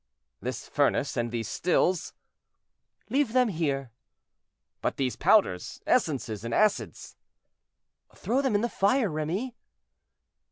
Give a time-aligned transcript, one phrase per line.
[0.41, 2.13] "This furnace, and these stills?"
[3.11, 3.91] "Leave them here."
[4.81, 7.15] "But these powders, essences, and acids?"
[8.15, 9.55] "Throw them in the fire, Remy."